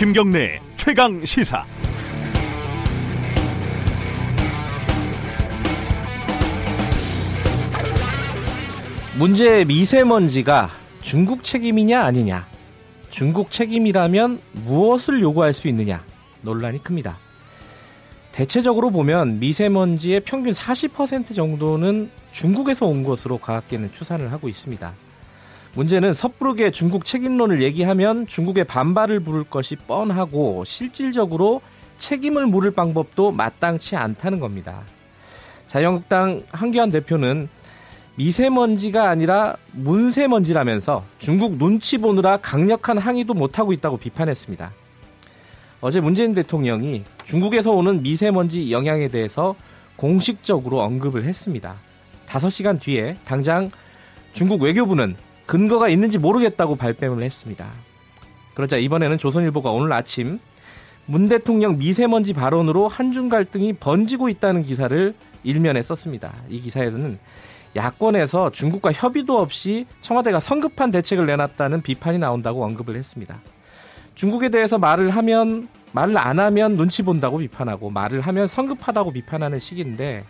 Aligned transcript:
김경래 0.00 0.58
최강 0.76 1.22
시사. 1.26 1.62
문제의 9.18 9.66
미세먼지가 9.66 10.70
중국 11.02 11.44
책임이냐 11.44 12.02
아니냐. 12.02 12.46
중국 13.10 13.50
책임이라면 13.50 14.40
무엇을 14.64 15.20
요구할 15.20 15.52
수 15.52 15.68
있느냐. 15.68 16.02
논란이 16.40 16.82
큽니다. 16.82 17.18
대체적으로 18.32 18.88
보면 18.88 19.38
미세먼지의 19.38 20.20
평균 20.20 20.54
40% 20.54 21.34
정도는 21.34 22.10
중국에서 22.32 22.86
온 22.86 23.04
것으로 23.04 23.36
과학계는 23.36 23.92
추산을 23.92 24.32
하고 24.32 24.48
있습니다. 24.48 24.94
문제는 25.74 26.14
섣부르게 26.14 26.72
중국 26.72 27.04
책임론을 27.04 27.62
얘기하면 27.62 28.26
중국의 28.26 28.64
반발을 28.64 29.20
부를 29.20 29.44
것이 29.44 29.76
뻔하고 29.76 30.64
실질적으로 30.64 31.60
책임을 31.98 32.46
물을 32.46 32.72
방법도 32.72 33.30
마땅치 33.30 33.94
않다는 33.94 34.40
겁니다. 34.40 34.82
자유한국당 35.68 36.42
한기환 36.50 36.90
대표는 36.90 37.48
미세먼지가 38.16 39.08
아니라 39.08 39.56
문세먼지라면서 39.72 41.04
중국 41.18 41.56
눈치 41.56 41.98
보느라 41.98 42.36
강력한 42.38 42.98
항의도 42.98 43.34
못하고 43.34 43.72
있다고 43.72 43.96
비판했습니다. 43.98 44.72
어제 45.80 46.00
문재인 46.00 46.34
대통령이 46.34 47.04
중국에서 47.24 47.70
오는 47.70 48.02
미세먼지 48.02 48.72
영향에 48.72 49.08
대해서 49.08 49.54
공식적으로 49.96 50.80
언급을 50.80 51.24
했습니다. 51.24 51.76
5시간 52.26 52.80
뒤에 52.80 53.16
당장 53.24 53.70
중국 54.32 54.62
외교부는 54.62 55.14
근거가 55.50 55.88
있는지 55.88 56.16
모르겠다고 56.16 56.76
발뺌을 56.76 57.24
했습니다. 57.24 57.66
그러자 58.54 58.76
이번에는 58.76 59.18
조선일보가 59.18 59.72
오늘 59.72 59.92
아침 59.92 60.38
문 61.06 61.28
대통령 61.28 61.76
미세먼지 61.76 62.34
발언으로 62.34 62.86
한중 62.86 63.28
갈등이 63.28 63.72
번지고 63.72 64.28
있다는 64.28 64.62
기사를 64.62 65.12
일면에 65.42 65.82
썼습니다. 65.82 66.32
이 66.48 66.60
기사에서는 66.60 67.18
야권에서 67.74 68.50
중국과 68.50 68.92
협의도 68.92 69.40
없이 69.40 69.86
청와대가 70.02 70.38
성급한 70.38 70.92
대책을 70.92 71.26
내놨다는 71.26 71.82
비판이 71.82 72.18
나온다고 72.18 72.64
언급을 72.64 72.94
했습니다. 72.94 73.40
중국에 74.14 74.50
대해서 74.50 74.78
말을 74.78 75.10
하면 75.10 75.66
말을 75.90 76.16
안 76.16 76.38
하면 76.38 76.76
눈치 76.76 77.02
본다고 77.02 77.38
비판하고 77.38 77.90
말을 77.90 78.20
하면 78.20 78.46
성급하다고 78.46 79.10
비판하는 79.10 79.58
시기인데 79.58 80.22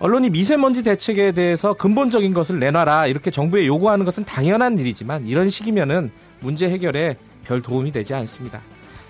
언론이 0.00 0.30
미세먼지 0.30 0.82
대책에 0.82 1.32
대해서 1.32 1.72
근본적인 1.74 2.34
것을 2.34 2.58
내놔라 2.58 3.06
이렇게 3.06 3.30
정부에 3.30 3.66
요구하는 3.66 4.04
것은 4.04 4.24
당연한 4.24 4.78
일이지만 4.78 5.26
이런 5.26 5.48
식이면은 5.48 6.10
문제 6.40 6.68
해결에 6.68 7.16
별 7.44 7.62
도움이 7.62 7.92
되지 7.92 8.14
않습니다. 8.14 8.60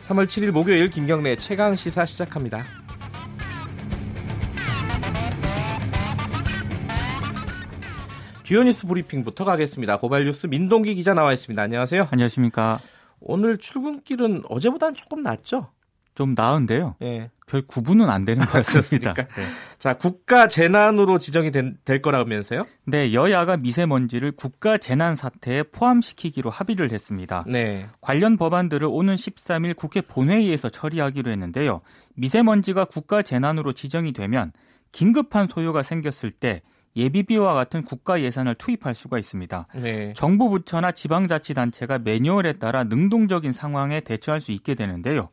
3월 0.09 0.27
7일 0.27 0.51
목요일 0.51 0.91
김경래 0.91 1.37
최강 1.37 1.75
시사 1.75 2.05
시작합니다. 2.05 2.63
주요 8.43 8.63
뉴스 8.63 8.87
브리핑부터 8.87 9.47
가겠습니다. 9.47 9.97
고발 9.97 10.27
뉴스 10.27 10.47
민동기 10.47 10.95
기자 10.97 11.15
나와 11.15 11.33
있습니다. 11.33 11.63
안녕하세요. 11.63 12.09
안녕하십니까. 12.11 12.79
오늘 13.21 13.57
출근길은 13.57 14.43
어제보다는 14.51 14.95
조금 14.95 15.23
낫죠? 15.23 15.71
좀 16.15 16.35
나은데요. 16.37 16.97
예. 17.03 17.31
별 17.47 17.63
구분은 17.63 18.11
안 18.11 18.25
되는 18.27 18.45
것 18.45 18.53
같습니다. 18.65 19.15
네. 19.15 19.27
자, 19.85 19.93
국가 19.93 20.49
재난으로 20.49 21.19
지정이 21.19 21.51
된, 21.51 21.77
될 21.85 22.01
거라면서요? 22.01 22.65
네, 22.87 23.13
여야가 23.13 23.59
미세먼지를 23.59 24.33
국가 24.33 24.79
재난 24.79 25.15
사태에 25.15 25.63
포함시키기로 25.63 26.49
합의를 26.49 26.91
했습니다. 26.91 27.45
네. 27.47 27.87
관련 28.01 28.39
법안들을 28.39 28.89
오는 28.91 29.15
13일 29.15 29.77
국회 29.77 30.01
본회의에서 30.01 30.71
처리하기로 30.71 31.31
했는데요. 31.31 31.83
미세먼지가 32.15 32.87
국가 32.87 33.21
재난으로 33.21 33.75
지정이 33.75 34.15
되면 34.15 34.53
긴급한 34.91 35.49
소요가 35.49 35.83
생겼을 35.83 36.31
때 36.31 36.63
예비비와 36.97 37.53
같은 37.53 37.85
국가 37.85 38.23
예산을 38.23 38.55
투입할 38.55 38.95
수가 38.95 39.19
있습니다. 39.19 39.67
네. 39.83 40.15
정부 40.17 40.49
부처나 40.49 40.93
지방자치단체가 40.93 41.99
매뉴얼에 41.99 42.55
따라 42.55 42.85
능동적인 42.85 43.53
상황에 43.53 44.01
대처할 44.01 44.41
수 44.41 44.51
있게 44.51 44.77
되는데요. 44.77 45.29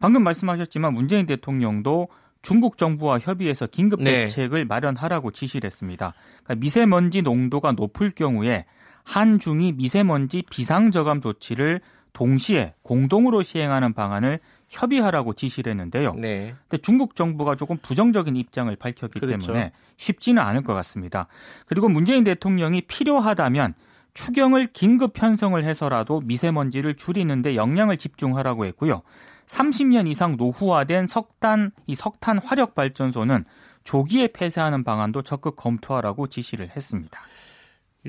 방금 0.00 0.24
말씀하셨지만 0.24 0.92
문재인 0.94 1.26
대통령도 1.26 2.08
중국 2.44 2.76
정부와 2.78 3.18
협의해서 3.18 3.66
긴급 3.66 4.02
네. 4.02 4.22
대책을 4.22 4.66
마련하라고 4.66 5.32
지시를 5.32 5.66
했습니다. 5.66 6.14
그러니까 6.44 6.54
미세먼지 6.60 7.22
농도가 7.22 7.72
높을 7.72 8.10
경우에 8.10 8.66
한중이 9.04 9.72
미세먼지 9.72 10.44
비상저감 10.48 11.20
조치를 11.20 11.80
동시에 12.12 12.74
공동으로 12.82 13.42
시행하는 13.42 13.92
방안을 13.92 14.38
협의하라고 14.68 15.32
지시를 15.32 15.72
했는데요. 15.72 16.14
네. 16.14 16.54
근데 16.68 16.80
중국 16.80 17.16
정부가 17.16 17.56
조금 17.56 17.76
부정적인 17.78 18.36
입장을 18.36 18.74
밝혔기 18.76 19.20
그렇죠. 19.20 19.46
때문에 19.46 19.72
쉽지는 19.96 20.42
않을 20.42 20.62
것 20.62 20.74
같습니다. 20.74 21.26
그리고 21.66 21.88
문재인 21.88 22.24
대통령이 22.24 22.82
필요하다면 22.82 23.74
추경을 24.14 24.66
긴급 24.66 25.12
편성을 25.12 25.62
해서라도 25.64 26.20
미세먼지를 26.20 26.94
줄이는데 26.94 27.56
역량을 27.56 27.96
집중하라고 27.96 28.64
했고요. 28.66 29.02
30년 29.46 30.08
이상 30.08 30.36
노후화된 30.36 31.06
석탄 31.06 31.70
이 31.86 31.94
석탄 31.94 32.38
화력 32.38 32.74
발전소는 32.74 33.44
조기에 33.84 34.28
폐쇄하는 34.28 34.84
방안도 34.84 35.22
적극 35.22 35.56
검토하라고 35.56 36.26
지시를 36.26 36.70
했습니다. 36.74 37.20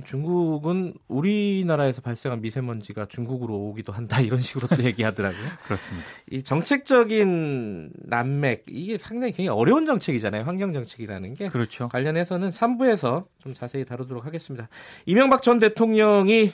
중국은 0.03 0.93
우리나라에서 1.07 2.01
발생한 2.01 2.41
미세먼지가 2.41 3.05
중국으로 3.05 3.55
오기도 3.55 3.93
한다 3.93 4.19
이런 4.19 4.41
식으로 4.41 4.67
또 4.75 4.83
얘기하더라고요. 4.83 5.47
그렇습니다. 5.63 6.05
이 6.31 6.43
정책적인 6.43 7.91
난맥 8.03 8.65
이게 8.67 8.97
상당히 8.97 9.31
굉장히 9.31 9.57
어려운 9.57 9.85
정책이잖아요. 9.85 10.43
환경 10.43 10.73
정책이라는 10.73 11.33
게 11.35 11.47
그렇죠. 11.47 11.87
관련해서는 11.87 12.49
3부에서 12.49 13.25
좀 13.39 13.53
자세히 13.53 13.85
다루도록 13.85 14.25
하겠습니다. 14.25 14.67
이명박 15.05 15.41
전 15.41 15.59
대통령이 15.59 16.51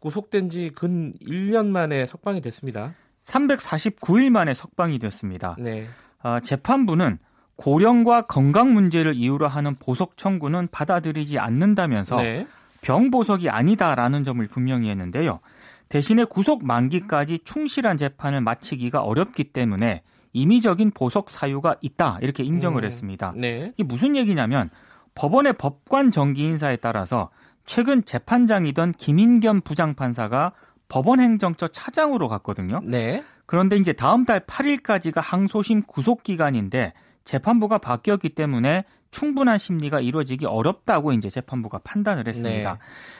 구속된 0.00 0.50
지 0.50 0.72
근 0.74 1.12
1년 1.20 1.66
만에 1.66 2.06
석방이 2.06 2.40
됐습니다. 2.40 2.94
349일 3.30 4.30
만에 4.30 4.54
석방이 4.54 4.98
됐습니다. 4.98 5.56
네. 5.58 5.86
아, 6.22 6.40
재판부는 6.40 7.18
고령과 7.56 8.22
건강 8.22 8.72
문제를 8.72 9.14
이유로 9.14 9.46
하는 9.46 9.76
보석 9.76 10.16
청구는 10.16 10.68
받아들이지 10.70 11.38
않는다면서 11.38 12.16
네. 12.16 12.46
병보석이 12.80 13.50
아니다라는 13.50 14.24
점을 14.24 14.46
분명히 14.48 14.88
했는데요. 14.88 15.40
대신에 15.88 16.24
구속 16.24 16.64
만기까지 16.64 17.40
충실한 17.44 17.96
재판을 17.96 18.40
마치기가 18.40 19.02
어렵기 19.02 19.44
때문에 19.44 20.02
임의적인 20.32 20.92
보석 20.92 21.28
사유가 21.30 21.76
있다 21.82 22.18
이렇게 22.22 22.44
인정을 22.44 22.82
음, 22.82 22.86
했습니다. 22.86 23.34
네. 23.36 23.72
이게 23.74 23.82
무슨 23.82 24.16
얘기냐면 24.16 24.70
법원의 25.14 25.54
법관 25.54 26.12
정기 26.12 26.44
인사에 26.44 26.76
따라서 26.76 27.30
최근 27.66 28.04
재판장이던 28.04 28.92
김인겸 28.92 29.60
부장판사가 29.62 30.52
법원 30.90 31.20
행정처 31.20 31.68
차장으로 31.68 32.28
갔거든요. 32.28 32.80
네. 32.84 33.24
그런데 33.46 33.76
이제 33.76 33.94
다음 33.94 34.26
달 34.26 34.40
8일까지가 34.40 35.20
항소심 35.22 35.84
구속 35.86 36.22
기간인데 36.22 36.92
재판부가 37.24 37.78
바뀌었기 37.78 38.30
때문에 38.30 38.84
충분한 39.10 39.58
심리가 39.58 40.00
이루어지기 40.00 40.46
어렵다고 40.46 41.12
이제 41.12 41.30
재판부가 41.30 41.78
판단을 41.78 42.28
했습니다. 42.28 42.72
네. 42.74 42.78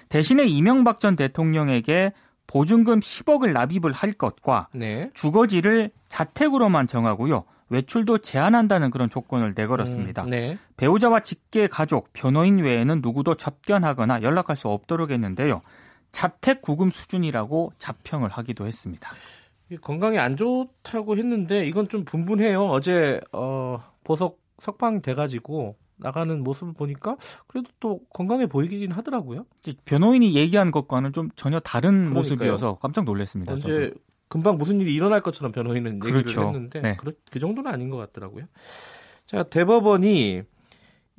대신에 0.09 0.45
이명박 0.45 1.01
전 1.01 1.17
대통령에게 1.17 2.13
보증금 2.47 3.01
10억을 3.01 3.53
납입을 3.53 3.93
할 3.93 4.13
것과 4.13 4.69
네. 4.73 5.11
주거지를 5.15 5.91
자택으로만 6.09 6.89
정하고요. 6.89 7.45
외출도 7.69 8.19
제한한다는 8.19 8.91
그런 8.91 9.09
조건을 9.09 9.53
내걸었습니다. 9.57 10.25
음, 10.25 10.31
네. 10.31 10.59
배우자와 10.77 11.21
직계 11.21 11.69
가족, 11.69 12.13
변호인 12.13 12.59
외에는 12.59 13.01
누구도 13.01 13.37
접견하거나 13.37 14.23
연락할 14.23 14.57
수 14.57 14.69
없도록 14.69 15.13
했는데요. 15.13 15.61
자택 16.11 16.63
구금 16.63 16.91
수준이라고 16.91 17.73
자평을 17.79 18.29
하기도 18.31 18.67
했습니다. 18.67 19.11
건강에 19.83 20.19
안 20.19 20.37
좋다고 20.37 21.17
했는데 21.17 21.67
이건 21.67 21.89
좀 21.89 22.05
분분해요. 22.05 22.67
어제 22.67 23.21
어, 23.33 23.83
보석 24.05 24.41
석방 24.59 25.01
돼가지고 25.03 25.77
나가는 25.97 26.43
모습을 26.43 26.73
보니까 26.73 27.17
그래도 27.47 27.71
또 27.79 28.01
건강해 28.13 28.47
보이긴 28.47 28.91
하더라고요. 28.91 29.47
변호인이 29.85 30.35
얘기한 30.35 30.71
것과는 30.71 31.13
좀 31.13 31.29
전혀 31.37 31.61
다른 31.61 31.91
그러니까요. 31.91 32.15
모습이어서 32.15 32.79
깜짝 32.81 33.05
놀랐습니다. 33.05 33.53
언제 33.53 33.89
저도. 33.91 34.01
금방 34.29 34.59
무슨 34.59 34.81
일이 34.81 34.95
일어날 34.95 35.21
것처럼 35.21 35.53
변호인은 35.53 35.97
얘기를 35.97 36.23
그렇죠. 36.23 36.47
했는데 36.47 36.81
네. 36.81 36.97
그, 36.97 37.13
그 37.31 37.39
정도는 37.39 37.71
아닌 37.71 37.91
것 37.91 37.97
같더라고요. 37.99 38.47
자 39.27 39.43
대법원이 39.43 40.43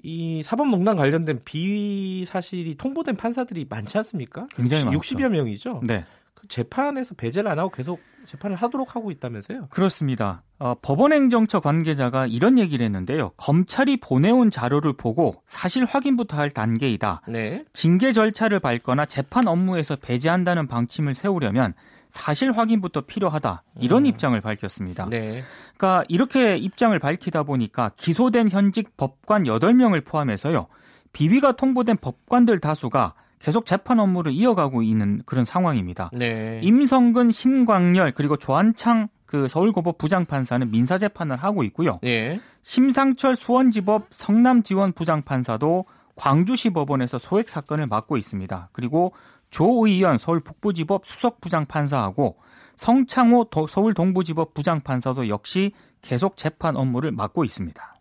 이 0.04 0.42
사법농단 0.44 0.96
관련된 0.96 1.42
비위 1.46 2.26
사실이 2.26 2.76
통보된 2.76 3.16
판사들이 3.16 3.68
많지 3.70 3.98
않습니까? 4.00 4.48
굉장히 4.56 4.86
많죠. 4.86 5.00
60여 5.00 5.30
명이죠. 5.30 5.82
네. 5.84 6.06
그 6.34 6.48
재판에서 6.48 7.16
배제를 7.16 7.50
안 7.50 7.60
하고 7.60 7.70
계속 7.70 8.00
재판을 8.26 8.56
하도록 8.56 8.96
하고 8.96 9.12
있다면서요? 9.12 9.68
그렇습니다. 9.70 10.44
어, 10.60 10.76
법원행정처 10.82 11.60
관계자가 11.60 12.28
이런 12.28 12.60
얘기를 12.60 12.84
했는데요. 12.86 13.32
검찰이 13.38 13.98
보내온 13.98 14.52
자료를 14.52 14.94
보고 14.94 15.44
사실 15.48 15.86
확인부터 15.86 16.38
할 16.38 16.50
단계이다. 16.52 17.22
네. 17.28 17.66
징계 17.74 18.14
절차를 18.14 18.60
밟거나 18.60 19.06
재판 19.06 19.48
업무에서 19.48 19.96
배제한다는 19.96 20.68
방침을 20.68 21.16
세우려면 21.16 21.74
사실 22.12 22.52
확인부터 22.52 23.02
필요하다 23.02 23.64
이런 23.80 24.04
음. 24.04 24.06
입장을 24.06 24.40
밝혔습니다. 24.40 25.08
네. 25.10 25.42
그러니까 25.78 26.04
이렇게 26.10 26.58
입장을 26.58 26.98
밝히다 27.00 27.44
보니까 27.44 27.92
기소된 27.96 28.50
현직 28.50 28.96
법관 28.98 29.44
8명을 29.46 30.06
포함해서요. 30.06 30.68
비위가 31.14 31.54
통보된 31.54 31.98
법관들 31.98 32.60
다수가 32.60 33.16
계속 33.40 33.66
재판 33.66 34.00
업무를 34.00 34.34
이어가고 34.34 34.84
있는 34.84 35.24
그런 35.26 35.46
상황입니다. 35.46 36.12
네. 36.14 36.60
임성근, 36.64 37.32
심광열 37.32 38.12
그리고 38.12 38.38
조한창 38.38 39.08
그 39.26 39.48
서울고법 39.48 39.98
부장판사는 39.98 40.70
민사 40.70 40.98
재판을 40.98 41.38
하고 41.38 41.64
있고요. 41.64 42.00
예. 42.04 42.40
심상철 42.64 43.38
수원지법 43.38 44.08
성남지원 44.12 44.92
부장판사도 44.92 45.86
광주시 46.26 46.70
법원에서 46.70 47.18
소액 47.18 47.50
사건을 47.50 47.88
맡고 47.88 48.16
있습니다. 48.16 48.70
그리고 48.74 49.14
조의연 49.50 50.20
서울 50.20 50.40
북부지법 50.40 51.08
수석 51.08 51.42
부장판사하고 51.42 52.38
성창호 52.76 53.46
도- 53.46 53.66
서울 53.66 53.96
동부지법 53.96 54.54
부장판사도 54.54 55.30
역시 55.30 55.72
계속 56.02 56.38
재판 56.38 56.76
업무를 56.78 57.12
맡고 57.12 57.44
있습니다. 57.44 57.96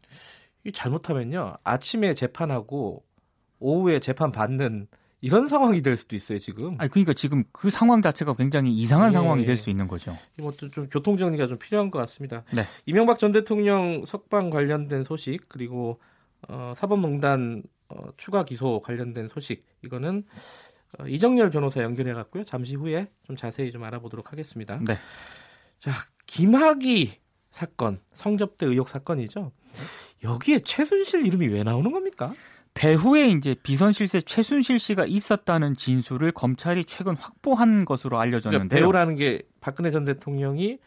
이 0.65 0.73
잘못하면요 0.73 1.55
아침에 1.65 2.13
재판하고 2.13 3.03
오후에 3.59 4.01
재판 4.01 4.31
받는 4.33 4.87
이런 5.23 5.49
상황이 5.49 5.81
될 5.81 5.97
수도 5.97 6.15
있어요 6.15 6.39
지금. 6.39 6.77
아니 6.79 6.91
그러니까 6.91 7.15
지금 7.15 7.45
그 7.53 7.71
상황 7.71 8.03
자체가 8.03 8.35
굉장히 8.35 8.71
이상한 8.73 9.09
예. 9.09 9.13
상황이 9.13 9.45
될 9.47 9.57
수 9.57 9.71
있는 9.71 9.89
거죠. 9.89 10.15
이것도 10.39 10.71
좀 10.71 10.87
교통 10.91 11.17
정리가 11.17 11.47
좀 11.47 11.59
필요한 11.59 11.91
것 11.91 11.99
같습니다. 12.01 12.45
네. 12.55 12.65
이명박 12.85 13.19
전 13.19 13.33
대통령 13.33 14.05
석방 14.05 14.51
관련된 14.51 15.05
소식 15.05 15.49
그리고 15.49 15.99
어, 16.49 16.75
사법농단 16.77 17.63
어, 17.91 18.11
추가 18.17 18.45
기소 18.45 18.81
관련된 18.81 19.29
소식 19.29 19.65
이거는 19.85 20.25
어, 20.99 21.07
이정열 21.07 21.51
변호사 21.51 21.83
연결해 21.83 22.13
갖고요. 22.13 22.45
잠시 22.45 22.75
후에 22.75 23.09
좀 23.25 23.37
자세히 23.37 23.71
좀 23.71 23.85
알아보도록 23.85 24.33
하겠습니다. 24.33 24.81
네. 24.87 24.97
자 25.79 25.93
김학의 26.27 27.21
사건 27.51 28.01
성접대 28.13 28.67
의혹 28.67 28.89
사건이죠. 28.89 29.53
여기에 30.23 30.61
최순실 30.61 31.27
이름이 31.27 31.49
왜 31.49 31.63
나오는 31.63 31.91
겁니까? 31.91 32.33
배후에 32.75 33.29
이제 33.29 33.57
비선 33.63 33.93
실세 33.93 34.21
최순실 34.21 34.79
씨가 34.79 35.05
있었다는 35.07 35.77
진술을 35.77 36.33
검찰이 36.33 36.85
최근 36.85 37.17
확보한 37.17 37.85
것으로 37.85 38.17
그러니까 38.17 38.37
알려졌는데요. 38.37 38.81
배우라는 38.81 39.17
게 39.17 39.43
박근혜 39.61 39.91
전 39.91 40.05
대통령이 40.05 40.79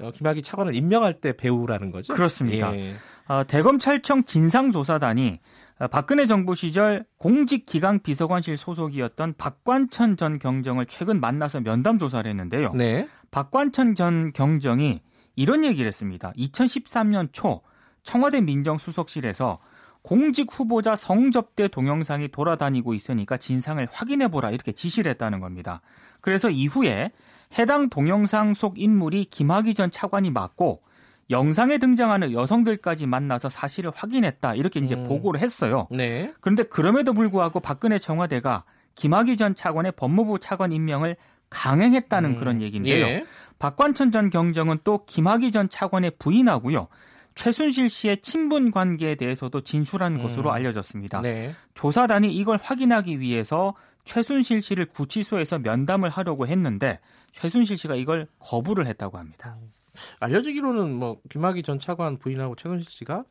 어, 0.00 0.10
김학의 0.10 0.42
차관을 0.42 0.74
임명할 0.74 1.20
때 1.20 1.36
배우라는 1.36 1.90
거죠. 1.90 2.14
그렇습니다. 2.14 2.74
예. 2.76 2.94
어, 3.26 3.44
대검찰청 3.44 4.24
진상조사단이 4.24 5.38
어, 5.38 5.63
박근혜 5.90 6.26
정부 6.26 6.54
시절 6.54 7.04
공직기강 7.18 8.00
비서관실 8.00 8.56
소속이었던 8.56 9.34
박관천 9.36 10.16
전 10.16 10.38
경정을 10.38 10.86
최근 10.86 11.20
만나서 11.20 11.60
면담 11.60 11.98
조사를 11.98 12.28
했는데요. 12.28 12.72
네. 12.74 13.08
박관천 13.30 13.96
전 13.96 14.32
경정이 14.32 15.00
이런 15.34 15.64
얘기를 15.64 15.88
했습니다. 15.88 16.32
2013년 16.36 17.30
초 17.32 17.62
청와대 18.04 18.40
민정수석실에서 18.40 19.58
공직 20.02 20.48
후보자 20.52 20.94
성접대 20.94 21.66
동영상이 21.68 22.28
돌아다니고 22.28 22.94
있으니까 22.94 23.36
진상을 23.36 23.88
확인해 23.90 24.28
보라 24.28 24.50
이렇게 24.50 24.70
지시를 24.72 25.10
했다는 25.10 25.40
겁니다. 25.40 25.80
그래서 26.20 26.50
이후에 26.50 27.10
해당 27.58 27.88
동영상 27.88 28.54
속 28.54 28.78
인물이 28.78 29.24
김학의 29.26 29.74
전 29.74 29.90
차관이 29.90 30.30
맞고 30.30 30.82
영상에 31.30 31.78
등장하는 31.78 32.32
여성들까지 32.32 33.06
만나서 33.06 33.48
사실을 33.48 33.90
확인했다 33.94 34.54
이렇게 34.54 34.80
이제 34.80 34.94
음. 34.94 35.04
보고를 35.04 35.40
했어요. 35.40 35.88
네. 35.90 36.32
그런데 36.40 36.62
그럼에도 36.62 37.12
불구하고 37.12 37.60
박근혜 37.60 37.98
청와대가 37.98 38.64
김학의 38.94 39.36
전 39.36 39.54
차관의 39.54 39.92
법무부 39.92 40.38
차관 40.38 40.72
임명을 40.72 41.16
강행했다는 41.50 42.30
음, 42.30 42.38
그런 42.38 42.62
얘기인데요. 42.62 43.06
예. 43.06 43.24
박관천 43.58 44.10
전 44.10 44.30
경정은 44.30 44.78
또 44.84 45.04
김학의 45.04 45.52
전 45.52 45.68
차관의 45.68 46.12
부인하고요. 46.18 46.88
최순실 47.34 47.90
씨의 47.90 48.18
친분 48.18 48.70
관계에 48.70 49.16
대해서도 49.16 49.62
진술한 49.62 50.16
음. 50.16 50.22
것으로 50.22 50.52
알려졌습니다. 50.52 51.20
네. 51.22 51.54
조사단이 51.74 52.32
이걸 52.32 52.58
확인하기 52.62 53.20
위해서 53.20 53.74
최순실 54.04 54.62
씨를 54.62 54.86
구치소에서 54.86 55.58
면담을 55.58 56.10
하려고 56.10 56.46
했는데 56.46 57.00
최순실 57.32 57.78
씨가 57.78 57.96
이걸 57.96 58.28
거부를 58.38 58.86
했다고 58.86 59.18
합니다. 59.18 59.56
알려지기로는 60.20 60.92
뭐 60.94 61.20
김학의 61.30 61.62
전 61.62 61.78
차관 61.78 62.18
부인하고 62.18 62.56
최순실 62.56 62.90
씨가 62.90 63.24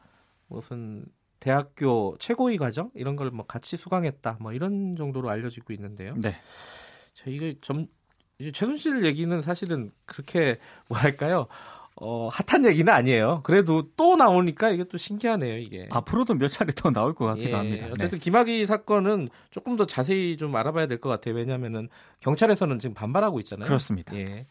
무슨 0.47 1.05
대학교 1.39 2.15
최고위 2.19 2.57
과정 2.57 2.89
이런 2.95 3.15
걸 3.15 3.29
뭐 3.31 3.45
같이 3.45 3.75
수강했다 3.77 4.37
뭐 4.39 4.53
이런 4.53 4.95
정도로 4.95 5.29
알려지고 5.29 5.73
있는데요. 5.73 6.13
네. 6.17 6.35
자, 7.13 7.23
이거 7.27 7.53
점 7.61 7.87
이제 8.39 8.51
최순실 8.51 9.05
얘기는 9.05 9.41
사실은 9.41 9.91
그렇게 10.05 10.57
뭐랄까요? 10.89 11.47
어, 11.95 12.27
핫한 12.29 12.65
얘기는 12.65 12.91
아니에요. 12.91 13.41
그래도 13.43 13.87
또 13.95 14.15
나오니까 14.15 14.71
이게 14.71 14.83
또 14.85 14.97
신기하네요, 14.97 15.57
이게. 15.59 15.87
앞으로도 15.91 16.33
몇 16.33 16.47
차례 16.49 16.71
더 16.75 16.89
나올 16.89 17.13
것 17.13 17.25
같기도 17.25 17.49
예, 17.51 17.53
합니다. 17.53 17.85
네. 17.85 17.91
어쨌든 17.91 18.17
김학의 18.17 18.65
사건은 18.65 19.29
조금 19.51 19.75
더 19.75 19.85
자세히 19.85 20.35
좀 20.35 20.55
알아봐야 20.55 20.87
될 20.87 20.99
것 20.99 21.09
같아요. 21.09 21.35
왜냐하면은 21.35 21.89
경찰에서는 22.21 22.79
지금 22.79 22.95
반발하고 22.95 23.39
있잖아요. 23.41 23.67
그렇습니다. 23.67 24.15
예. 24.17 24.47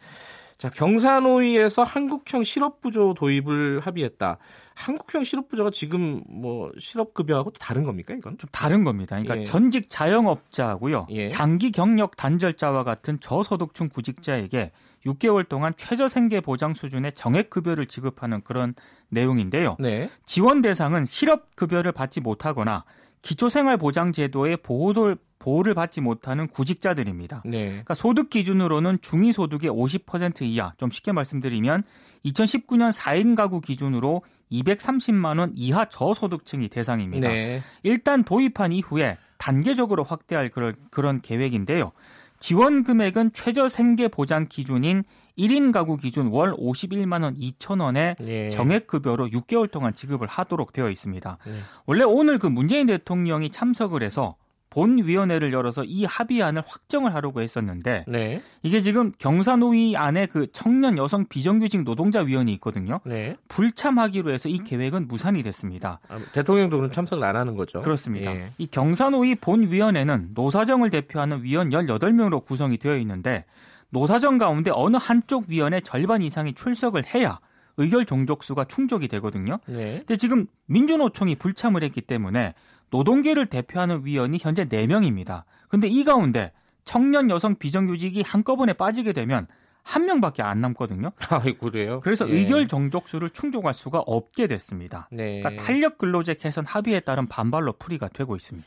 자, 0.62 0.70
경산호위에서 0.70 1.82
한국형 1.82 2.44
실업부조 2.44 3.14
도입을 3.14 3.80
합의했다. 3.80 4.38
한국형 4.74 5.24
실업부조가 5.24 5.70
지금 5.72 6.22
뭐 6.28 6.70
실업급여하고 6.78 7.50
또 7.50 7.58
다른 7.58 7.82
겁니까, 7.82 8.14
이건? 8.14 8.38
좀 8.38 8.48
다른 8.52 8.84
겁니다. 8.84 9.16
그러니까 9.16 9.40
예. 9.40 9.42
전직 9.42 9.90
자영업자고요. 9.90 11.08
예. 11.10 11.26
장기 11.26 11.72
경력 11.72 12.16
단절자와 12.16 12.84
같은 12.84 13.18
저소득층 13.18 13.88
구직자에게 13.88 14.70
6개월 15.04 15.48
동안 15.48 15.72
최저 15.76 16.06
생계 16.06 16.40
보장 16.40 16.74
수준의 16.74 17.14
정액 17.16 17.50
급여를 17.50 17.86
지급하는 17.86 18.40
그런 18.44 18.76
내용인데요. 19.08 19.74
네. 19.80 20.08
지원 20.26 20.62
대상은 20.62 21.06
실업 21.06 21.56
급여를 21.56 21.90
받지 21.90 22.20
못하거나 22.20 22.84
기초생활보장제도의 23.22 24.58
보호를 24.58 25.16
보호를 25.38 25.74
받지 25.74 26.00
못하는 26.00 26.46
구직자들입니다. 26.46 27.42
네. 27.44 27.66
그러니까 27.66 27.94
소득 27.94 28.30
기준으로는 28.30 28.98
중위 29.02 29.32
소득의 29.32 29.70
50% 29.70 30.42
이하, 30.42 30.72
좀 30.76 30.88
쉽게 30.90 31.10
말씀드리면 31.10 31.82
2019년 32.24 32.92
4인 32.92 33.34
가구 33.34 33.60
기준으로 33.60 34.22
230만 34.52 35.40
원 35.40 35.52
이하 35.56 35.86
저소득층이 35.86 36.68
대상입니다. 36.68 37.28
네. 37.28 37.60
일단 37.82 38.22
도입한 38.22 38.70
이후에 38.72 39.18
단계적으로 39.38 40.04
확대할 40.04 40.50
그런, 40.50 40.76
그런 40.92 41.20
계획인데요. 41.20 41.90
지원 42.38 42.84
금액은 42.84 43.32
최저 43.32 43.68
생계 43.68 44.06
보장 44.06 44.46
기준인 44.48 45.02
1인 45.38 45.72
가구 45.72 45.96
기준 45.96 46.28
월 46.28 46.52
51만 46.54 47.22
원 47.22 47.34
2천 47.34 47.80
원의 47.80 48.16
예. 48.26 48.50
정액 48.50 48.86
급여로 48.86 49.28
6개월 49.28 49.70
동안 49.70 49.94
지급을 49.94 50.26
하도록 50.26 50.72
되어 50.72 50.90
있습니다. 50.90 51.38
네. 51.44 51.52
원래 51.86 52.04
오늘 52.04 52.38
그 52.38 52.46
문재인 52.46 52.86
대통령이 52.86 53.50
참석을 53.50 54.02
해서 54.02 54.36
본위원회를 54.72 55.52
열어서 55.52 55.84
이 55.84 56.04
합의안을 56.04 56.62
확정을 56.66 57.14
하려고 57.14 57.42
했었는데 57.42 58.04
네. 58.08 58.40
이게 58.62 58.80
지금 58.80 59.12
경사노위 59.18 59.96
안에 59.96 60.26
그 60.26 60.50
청년 60.52 60.96
여성 60.96 61.26
비정규직 61.26 61.84
노동자 61.84 62.20
위원이 62.20 62.52
있거든요. 62.54 63.00
네. 63.04 63.36
불참하기로 63.48 64.32
해서 64.32 64.48
이 64.48 64.58
계획은 64.58 65.08
무산이 65.08 65.42
됐습니다. 65.42 66.00
아, 66.08 66.18
대통령도 66.32 66.78
그럼 66.78 66.90
참석을 66.90 67.22
안 67.22 67.36
하는 67.36 67.56
거죠. 67.56 67.80
그렇습니다. 67.80 68.34
예. 68.34 68.48
이 68.56 68.66
경사노위 68.66 69.36
본위원회는 69.36 70.30
노사정을 70.34 70.90
대표하는 70.90 71.42
위원 71.42 71.68
18명으로 71.68 72.44
구성이 72.44 72.78
되어 72.78 72.96
있는데 72.96 73.44
노사정 73.92 74.38
가운데 74.38 74.70
어느 74.74 74.96
한쪽 74.98 75.44
위원의 75.48 75.82
절반 75.82 76.22
이상이 76.22 76.54
출석을 76.54 77.04
해야 77.14 77.38
의결 77.76 78.06
종족수가 78.06 78.64
충족이 78.64 79.06
되거든요. 79.08 79.58
네. 79.66 79.98
근데 79.98 80.16
지금 80.16 80.46
민주노총이 80.66 81.36
불참을 81.36 81.82
했기 81.84 82.00
때문에 82.00 82.54
노동계를 82.90 83.46
대표하는 83.46 84.04
위원이 84.04 84.38
현재 84.40 84.64
4명입니다. 84.64 85.44
근데 85.68 85.88
이 85.88 86.04
가운데 86.04 86.52
청년 86.84 87.30
여성 87.30 87.56
비정규직이 87.56 88.22
한꺼번에 88.22 88.72
빠지게 88.72 89.12
되면 89.12 89.46
한 89.82 90.06
명밖에 90.06 90.42
안 90.42 90.60
남거든요. 90.60 91.12
아이고 91.28 91.70
그래요. 91.70 92.00
그래서 92.00 92.28
예. 92.28 92.34
의결 92.34 92.68
종족수를 92.68 93.30
충족할 93.30 93.74
수가 93.74 94.00
없게 94.06 94.46
됐습니다. 94.46 95.08
네. 95.10 95.40
그러니까 95.40 95.62
탄력 95.62 95.98
근로제 95.98 96.34
개선 96.34 96.64
합의에 96.64 97.00
따른 97.00 97.26
반발로 97.26 97.74
풀이가 97.74 98.08
되고 98.08 98.36
있습니다. 98.36 98.66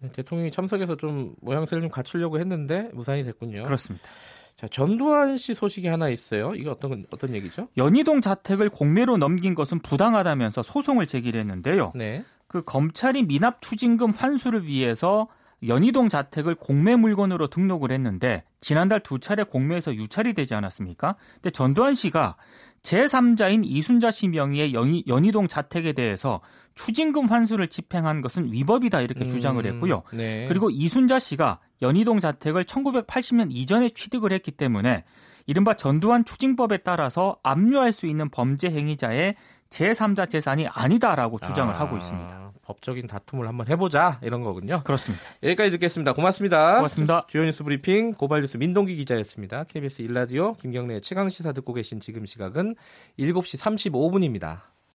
네, 0.00 0.12
대통령이 0.12 0.50
참석해서 0.50 0.96
좀 0.96 1.34
모양새를 1.40 1.82
좀 1.82 1.90
갖추려고 1.90 2.38
했는데 2.38 2.90
무산이 2.92 3.24
됐군요. 3.24 3.62
그렇습니다. 3.62 4.06
자, 4.64 4.68
전두환 4.70 5.36
씨 5.36 5.52
소식이 5.54 5.88
하나 5.88 6.08
있어요. 6.08 6.54
이게 6.54 6.68
어떤 6.70 6.90
건- 6.90 7.06
어떤 7.12 7.34
얘기죠? 7.34 7.68
연희동 7.76 8.20
자택을 8.22 8.70
공매로 8.70 9.18
넘긴 9.18 9.54
것은 9.54 9.80
부당하다면서 9.80 10.62
소송을 10.62 11.06
제기를 11.06 11.38
했는데요. 11.40 11.92
네. 11.94 12.24
그 12.46 12.62
검찰이 12.62 13.24
미납 13.24 13.60
추징금 13.60 14.12
환수를 14.12 14.64
위해서 14.66 15.28
연희동 15.66 16.08
자택을 16.08 16.54
공매 16.54 16.96
물건으로 16.96 17.48
등록을 17.48 17.90
했는데 17.92 18.44
지난달 18.60 19.00
두 19.00 19.18
차례 19.18 19.42
공매에서 19.44 19.94
유찰이 19.94 20.32
되지 20.34 20.54
않았습니까? 20.54 21.16
근데 21.34 21.50
전두환 21.50 21.94
씨가 21.94 22.36
제3자인 22.82 23.62
이순자 23.64 24.10
씨 24.10 24.28
명의의 24.28 24.74
연희, 24.74 25.04
연희동 25.06 25.48
자택에 25.48 25.92
대해서 25.94 26.40
추징금 26.74 27.26
환수를 27.26 27.68
집행한 27.68 28.20
것은 28.20 28.52
위법이다 28.52 29.00
이렇게 29.00 29.26
주장을 29.26 29.64
음, 29.64 29.74
했고요. 29.74 30.02
네. 30.12 30.46
그리고 30.48 30.70
이순자 30.70 31.18
씨가 31.18 31.60
연희동 31.84 32.18
자택을 32.20 32.64
1980년 32.64 33.48
이전에 33.50 33.90
취득을 33.90 34.32
했기 34.32 34.50
때문에 34.50 35.04
이른바 35.46 35.74
전두환 35.74 36.24
추징법에 36.24 36.78
따라서 36.78 37.36
압류할 37.42 37.92
수 37.92 38.06
있는 38.06 38.30
범죄 38.30 38.70
행위자의 38.70 39.36
제3자 39.68 40.28
재산이 40.30 40.66
아니다라고 40.68 41.38
주장을 41.38 41.72
아, 41.74 41.80
하고 41.80 41.96
있습니다. 41.96 42.52
법적인 42.62 43.06
다툼을 43.06 43.46
한번 43.46 43.68
해보자 43.68 44.18
이런 44.22 44.42
거군요. 44.42 44.82
그렇습니다. 44.84 45.22
여기까지 45.42 45.70
듣겠습니다. 45.72 46.14
고맙습니다. 46.14 46.76
고맙습니다. 46.76 47.26
주요 47.28 47.44
뉴스 47.44 47.62
브리핑 47.62 48.14
고발뉴스 48.14 48.56
민동기 48.56 48.96
기자였습니다. 48.96 49.64
KBS 49.64 50.02
일라디오 50.02 50.54
김경래 50.54 51.00
최강 51.00 51.28
시사 51.28 51.52
듣고 51.52 51.74
계신 51.74 52.00
지금 52.00 52.24
시각은 52.24 52.74
7시 53.18 53.60
35분입니다. 53.90 54.73